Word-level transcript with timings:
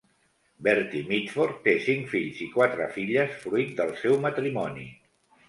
Bertie 0.67 1.01
Mitford 1.11 1.59
té 1.67 1.75
cinc 1.89 2.09
fills 2.15 2.41
i 2.47 2.49
quatre 2.57 2.89
filles, 2.97 3.37
fruit 3.45 3.77
del 3.83 3.95
seu 4.01 4.19
matrimoni. 4.27 4.89